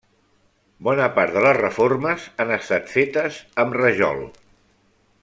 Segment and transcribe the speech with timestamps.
[0.87, 4.29] Bona part de les reformes han estat fetes amb rajol.